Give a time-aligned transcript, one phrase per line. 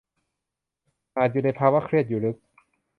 [1.15, 2.37] อาจอยู่ในภาวะเครียดอยู่ลึก